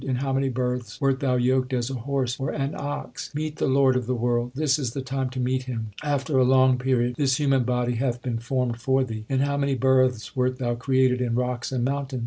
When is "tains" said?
12.07-12.19